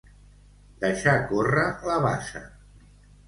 Deixar 0.83 1.13
córrer 1.33 1.67
la 1.91 1.99
basa. 2.07 2.41